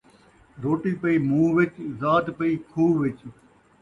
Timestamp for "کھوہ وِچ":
2.69-3.19